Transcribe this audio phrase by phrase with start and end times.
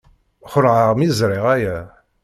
[0.51, 1.77] Xelɛeɣ mi ẓriɣ aya.